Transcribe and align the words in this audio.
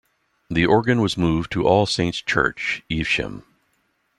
The 0.49 0.65
organ 0.65 0.99
was 0.99 1.15
moved 1.15 1.51
to 1.51 1.67
All 1.67 1.85
Saints 1.85 2.19
Church, 2.23 2.81
Evesham. 2.89 3.43